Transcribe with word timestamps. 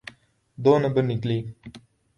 دو 0.63 0.73
number 0.83 1.03
نکلی۔ 1.09 1.39